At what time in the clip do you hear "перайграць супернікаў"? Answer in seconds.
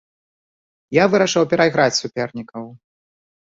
1.53-2.69